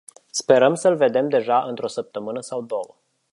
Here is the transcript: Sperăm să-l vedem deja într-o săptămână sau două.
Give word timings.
Sperăm 0.31 0.75
să-l 0.75 0.95
vedem 0.95 1.29
deja 1.29 1.63
într-o 1.63 1.87
săptămână 1.87 2.39
sau 2.39 2.61
două. 2.61 2.95